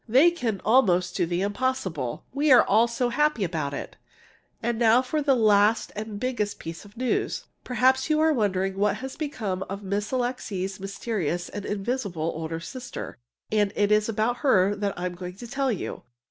[0.09, 2.25] They can almost do the impossible.
[2.33, 3.97] We are all so happy about it!
[4.63, 7.45] And now for the last and biggest piece of news!
[7.63, 13.19] Perhaps you are wondering what has become of Miss Alixe's mysterious and invisible older sister,
[13.51, 16.01] and it is about her that I'm going to tell you.